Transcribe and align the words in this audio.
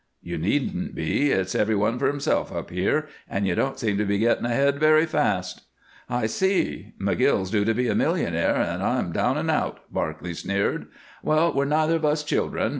"You 0.23 0.39
needn't 0.39 0.95
be. 0.95 1.29
It's 1.29 1.53
every 1.53 1.75
one 1.75 1.99
for 1.99 2.07
himself 2.07 2.51
up 2.51 2.71
here, 2.71 3.07
and 3.29 3.45
you 3.45 3.53
don't 3.53 3.77
seem 3.77 3.99
to 3.99 4.03
be 4.03 4.17
getting 4.17 4.45
ahead 4.45 4.79
very 4.79 5.05
fast." 5.05 5.61
"I 6.09 6.25
see. 6.25 6.93
McGill's 6.99 7.51
due 7.51 7.65
to 7.65 7.73
be 7.75 7.87
a 7.87 7.93
millionaire, 7.93 8.55
and 8.57 8.81
I'm 8.81 9.11
down 9.11 9.37
and 9.37 9.51
out," 9.51 9.81
Barclay 9.93 10.33
sneered. 10.33 10.87
"Well, 11.21 11.53
we're 11.53 11.65
neither 11.65 11.97
of 11.97 12.05
us 12.05 12.23
children. 12.23 12.69